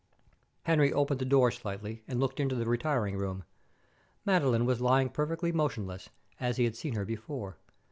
Henry 0.63 0.91
opened 0.91 1.19
the 1.21 1.25
door 1.25 1.51
slightly, 1.51 2.01
and 2.07 2.19
looked 2.19 2.39
into 2.39 2.55
the 2.55 2.65
retiring 2.65 3.15
room. 3.15 3.43
Madeline 4.25 4.65
was 4.65 4.81
lying 4.81 5.09
perfectly 5.09 5.51
motionless, 5.51 6.09
as 6.39 6.57
he 6.57 6.63
had 6.63 6.75
seen 6.75 6.95
her 6.95 7.05
before. 7.05 7.57